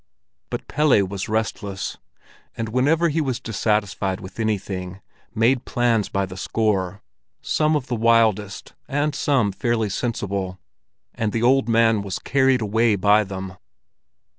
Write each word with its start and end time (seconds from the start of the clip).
But 0.49 0.67
Pelle 0.67 1.05
was 1.05 1.29
restless, 1.29 1.99
and 2.57 2.69
whenever 2.69 3.09
he 3.09 3.21
was 3.21 3.39
dissatisfied 3.39 4.19
with 4.19 4.39
anything, 4.39 4.99
made 5.35 5.63
plans 5.63 6.09
by 6.09 6.25
the 6.25 6.37
score, 6.37 7.03
some 7.39 7.75
of 7.75 7.85
the 7.85 7.93
wildest, 7.95 8.73
and 8.87 9.13
some 9.13 9.51
fairly 9.51 9.89
sensible; 9.89 10.57
and 11.13 11.31
the 11.33 11.43
old 11.43 11.69
man 11.69 12.01
was 12.01 12.17
carried 12.17 12.61
away 12.61 12.95
by 12.95 13.23
them. 13.23 13.57